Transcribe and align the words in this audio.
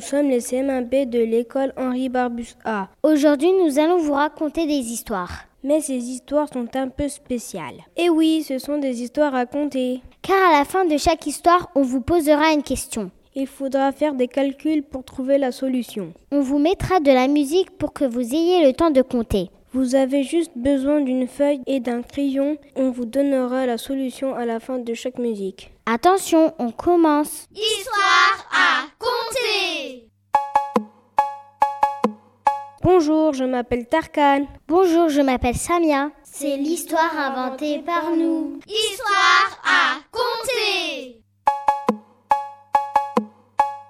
nous 0.00 0.06
sommes 0.06 0.30
les 0.30 0.40
CM1B 0.40 1.10
de 1.10 1.18
l'école 1.18 1.74
Henri 1.76 2.08
Barbus 2.08 2.54
A. 2.64 2.88
Aujourd'hui, 3.02 3.50
nous 3.52 3.78
allons 3.78 3.98
vous 3.98 4.14
raconter 4.14 4.66
des 4.66 4.72
histoires. 4.72 5.44
Mais 5.62 5.82
ces 5.82 5.98
histoires 5.98 6.48
sont 6.50 6.74
un 6.74 6.88
peu 6.88 7.06
spéciales. 7.06 7.84
Et 7.98 8.08
oui, 8.08 8.42
ce 8.42 8.58
sont 8.58 8.78
des 8.78 9.02
histoires 9.02 9.34
à 9.34 9.44
compter. 9.44 10.00
Car 10.22 10.38
à 10.48 10.58
la 10.58 10.64
fin 10.64 10.86
de 10.86 10.96
chaque 10.96 11.26
histoire, 11.26 11.68
on 11.74 11.82
vous 11.82 12.00
posera 12.00 12.54
une 12.54 12.62
question. 12.62 13.10
Il 13.34 13.46
faudra 13.46 13.92
faire 13.92 14.14
des 14.14 14.26
calculs 14.26 14.84
pour 14.84 15.04
trouver 15.04 15.36
la 15.36 15.52
solution. 15.52 16.14
On 16.32 16.40
vous 16.40 16.58
mettra 16.58 17.00
de 17.00 17.12
la 17.12 17.28
musique 17.28 17.70
pour 17.76 17.92
que 17.92 18.06
vous 18.06 18.34
ayez 18.34 18.64
le 18.64 18.72
temps 18.72 18.90
de 18.90 19.02
compter. 19.02 19.50
Vous 19.72 19.94
avez 19.94 20.24
juste 20.24 20.50
besoin 20.56 21.00
d'une 21.00 21.28
feuille 21.28 21.62
et 21.68 21.78
d'un 21.78 22.02
crayon. 22.02 22.56
On 22.74 22.90
vous 22.90 23.04
donnera 23.04 23.66
la 23.66 23.78
solution 23.78 24.34
à 24.34 24.44
la 24.44 24.58
fin 24.58 24.80
de 24.80 24.94
chaque 24.94 25.18
musique. 25.18 25.70
Attention, 25.86 26.52
on 26.58 26.72
commence. 26.72 27.46
Histoire 27.54 28.48
à 28.52 28.86
compter. 28.98 30.08
Bonjour, 32.82 33.32
je 33.32 33.44
m'appelle 33.44 33.86
Tarkan. 33.86 34.46
Bonjour, 34.66 35.08
je 35.08 35.20
m'appelle 35.20 35.54
Samia. 35.54 36.10
C'est 36.24 36.56
l'histoire 36.56 37.16
inventée 37.16 37.78
par 37.78 38.10
nous. 38.16 38.58
Histoire 38.66 39.62
à 39.64 40.00
compter. 40.10 41.22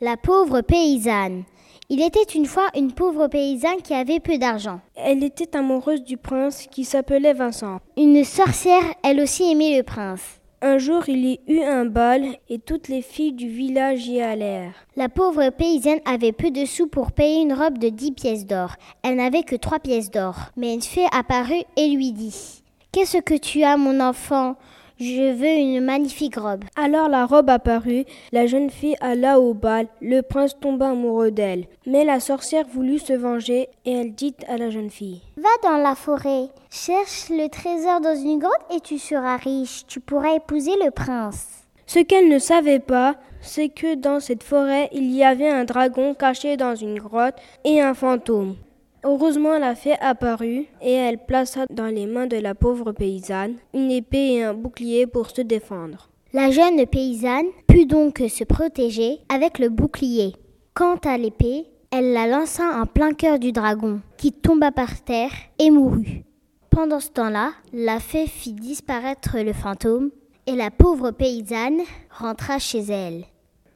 La 0.00 0.16
pauvre 0.16 0.62
paysanne. 0.62 1.44
Il 1.88 2.02
était 2.02 2.34
une 2.34 2.46
fois 2.46 2.66
une 2.74 2.90
pauvre 2.90 3.28
paysanne 3.28 3.80
qui 3.80 3.94
avait 3.94 4.18
peu 4.18 4.38
d'argent. 4.38 4.80
Elle 4.96 5.22
était 5.22 5.56
amoureuse 5.56 6.02
du 6.02 6.16
prince 6.16 6.66
qui 6.68 6.84
s'appelait 6.84 7.32
Vincent. 7.32 7.78
Une 7.96 8.24
sorcière, 8.24 8.82
elle 9.04 9.20
aussi 9.20 9.52
aimait 9.52 9.76
le 9.76 9.84
prince. 9.84 10.40
Un 10.62 10.78
jour, 10.78 11.08
il 11.08 11.24
y 11.24 11.40
eut 11.46 11.62
un 11.62 11.84
bal 11.84 12.24
et 12.48 12.58
toutes 12.58 12.88
les 12.88 13.02
filles 13.02 13.34
du 13.34 13.48
village 13.48 14.08
y 14.08 14.20
allèrent. 14.20 14.74
La 14.96 15.08
pauvre 15.08 15.50
paysanne 15.50 16.00
avait 16.04 16.32
peu 16.32 16.50
de 16.50 16.64
sous 16.64 16.88
pour 16.88 17.12
payer 17.12 17.42
une 17.42 17.52
robe 17.52 17.78
de 17.78 17.88
dix 17.88 18.10
pièces 18.10 18.46
d'or. 18.46 18.74
Elle 19.04 19.16
n'avait 19.16 19.44
que 19.44 19.54
trois 19.54 19.78
pièces 19.78 20.10
d'or. 20.10 20.34
Mais 20.56 20.74
une 20.74 20.82
fée 20.82 21.06
apparut 21.12 21.62
et 21.76 21.86
lui 21.86 22.10
dit 22.10 22.64
Qu'est-ce 22.90 23.18
que 23.18 23.34
tu 23.34 23.62
as, 23.62 23.76
mon 23.76 24.00
enfant? 24.00 24.56
Je 24.98 25.32
veux 25.32 25.46
une 25.46 25.84
magnifique 25.84 26.36
robe. 26.36 26.64
Alors 26.76 27.08
la 27.08 27.26
robe 27.26 27.50
apparut, 27.50 28.04
la 28.32 28.46
jeune 28.46 28.70
fille 28.70 28.96
alla 29.00 29.38
au 29.40 29.54
bal, 29.54 29.88
le 30.00 30.22
prince 30.22 30.58
tomba 30.58 30.90
amoureux 30.90 31.30
d'elle. 31.30 31.66
Mais 31.86 32.04
la 32.04 32.20
sorcière 32.20 32.66
voulut 32.66 32.98
se 32.98 33.12
venger 33.12 33.68
et 33.84 33.92
elle 33.92 34.14
dit 34.14 34.34
à 34.48 34.56
la 34.56 34.70
jeune 34.70 34.90
fille 34.90 35.20
Va 35.36 35.48
dans 35.62 35.76
la 35.76 35.94
forêt, 35.94 36.48
cherche 36.70 37.28
le 37.30 37.48
trésor 37.48 38.00
dans 38.00 38.16
une 38.16 38.38
grotte 38.38 38.74
et 38.74 38.80
tu 38.80 38.98
seras 38.98 39.36
riche, 39.36 39.86
tu 39.86 40.00
pourras 40.00 40.34
épouser 40.34 40.72
le 40.84 40.90
prince. 40.90 41.66
Ce 41.86 42.00
qu'elle 42.00 42.28
ne 42.28 42.38
savait 42.38 42.80
pas, 42.80 43.14
c'est 43.40 43.68
que 43.68 43.94
dans 43.94 44.18
cette 44.18 44.42
forêt, 44.42 44.88
il 44.92 45.14
y 45.14 45.22
avait 45.22 45.48
un 45.48 45.64
dragon 45.64 46.14
caché 46.14 46.56
dans 46.56 46.74
une 46.74 46.98
grotte 46.98 47.36
et 47.64 47.80
un 47.80 47.94
fantôme. 47.94 48.56
Heureusement, 49.08 49.56
la 49.56 49.76
fée 49.76 49.94
apparut 50.00 50.66
et 50.82 50.92
elle 50.92 51.24
plaça 51.24 51.64
dans 51.70 51.86
les 51.86 52.06
mains 52.06 52.26
de 52.26 52.38
la 52.38 52.56
pauvre 52.56 52.90
paysanne 52.90 53.54
une 53.72 53.92
épée 53.92 54.32
et 54.32 54.42
un 54.42 54.52
bouclier 54.52 55.06
pour 55.06 55.30
se 55.30 55.42
défendre. 55.42 56.10
La 56.32 56.50
jeune 56.50 56.84
paysanne 56.86 57.46
put 57.68 57.86
donc 57.86 58.20
se 58.28 58.42
protéger 58.42 59.20
avec 59.28 59.60
le 59.60 59.68
bouclier. 59.68 60.34
Quant 60.74 60.96
à 61.04 61.18
l'épée, 61.18 61.66
elle 61.92 62.14
la 62.14 62.26
lança 62.26 62.64
en 62.80 62.84
plein 62.84 63.12
cœur 63.12 63.38
du 63.38 63.52
dragon, 63.52 64.00
qui 64.16 64.32
tomba 64.32 64.72
par 64.72 65.00
terre 65.04 65.30
et 65.60 65.70
mourut. 65.70 66.24
Pendant 66.70 66.98
ce 66.98 67.10
temps-là, 67.10 67.52
la 67.72 68.00
fée 68.00 68.26
fit 68.26 68.54
disparaître 68.54 69.38
le 69.38 69.52
fantôme 69.52 70.10
et 70.48 70.56
la 70.56 70.72
pauvre 70.72 71.12
paysanne 71.12 71.82
rentra 72.10 72.58
chez 72.58 72.80
elle. 72.80 73.24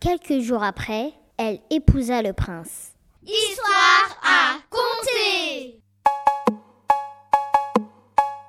Quelques 0.00 0.40
jours 0.40 0.64
après, 0.64 1.12
elle 1.38 1.60
épousa 1.70 2.20
le 2.20 2.32
prince. 2.32 2.94
Histoire 3.22 4.18
à 4.22 4.56
compter. 4.70 5.78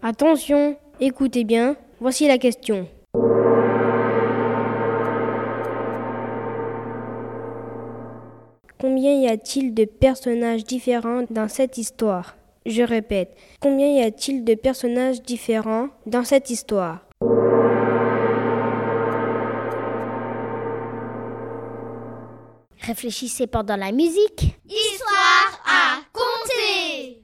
Attention, 0.00 0.76
écoutez 1.00 1.42
bien, 1.42 1.74
voici 2.00 2.28
la 2.28 2.38
question. 2.38 2.86
Combien 8.80 9.20
y 9.20 9.26
a-t-il 9.26 9.74
de 9.74 9.84
personnages 9.84 10.62
différents 10.62 11.24
dans 11.30 11.48
cette 11.48 11.76
histoire? 11.76 12.36
Je 12.64 12.82
répète, 12.82 13.36
combien 13.60 13.88
y 13.88 14.00
a-t-il 14.00 14.44
de 14.44 14.54
personnages 14.54 15.22
différents 15.22 15.88
dans 16.06 16.22
cette 16.22 16.50
histoire? 16.50 17.00
Réfléchissez 22.82 23.46
pendant 23.46 23.76
la 23.76 23.92
musique. 23.92 24.58
Histoire 24.68 25.62
à 25.64 26.00
compter. 26.12 27.22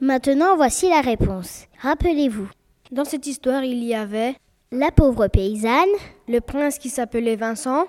Maintenant, 0.00 0.56
voici 0.56 0.88
la 0.88 1.00
réponse. 1.00 1.64
Rappelez-vous, 1.80 2.48
Dans 2.92 3.04
cette 3.04 3.26
histoire, 3.26 3.64
il 3.64 3.82
y 3.84 3.94
avait 3.94 4.34
la 4.70 4.90
pauvre 4.90 5.26
paysanne, 5.28 5.88
le 6.28 6.40
prince 6.40 6.78
qui 6.78 6.88
s'appelait 6.88 7.36
Vincent, 7.36 7.86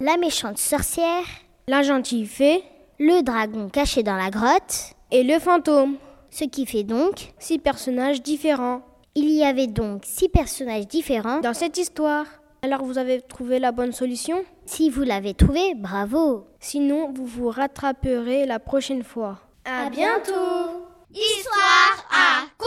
la 0.00 0.16
méchante 0.16 0.58
sorcière, 0.58 1.24
la 1.66 1.82
gentille 1.82 2.26
fée 2.26 2.62
le 3.00 3.22
dragon 3.22 3.68
caché 3.68 4.02
dans 4.02 4.16
la 4.16 4.30
grotte, 4.30 4.94
et 5.12 5.22
le 5.22 5.38
fantôme. 5.38 5.96
ce 6.30 6.44
qui 6.44 6.66
fait 6.66 6.82
donc, 6.82 7.32
Six 7.38 7.58
personnages 7.58 8.22
différents 8.22 8.82
il 9.14 9.30
y 9.30 9.42
avait 9.44 9.66
donc 9.66 10.02
six 10.04 10.28
personnages 10.28 10.86
différents. 10.86 11.40
dans 11.40 11.54
cette 11.54 11.76
histoire. 11.76 12.24
Alors 12.62 12.84
vous 12.84 12.98
avez 12.98 13.20
trouvé 13.20 13.58
la 13.58 13.72
bonne 13.72 13.90
solution? 13.92 14.44
Si 14.64 14.90
vous 14.90 15.02
l'avez 15.02 15.34
trouvé, 15.34 15.74
bravo. 15.74 16.46
Sinon, 16.60 17.12
vous 17.12 17.26
vous 17.26 17.48
rattraperez 17.48 18.46
la 18.46 18.60
prochaine 18.60 19.02
fois. 19.02 19.38
À 19.64 19.90
bientôt. 19.90 20.87
histoire 21.18 22.04
A. 22.10 22.57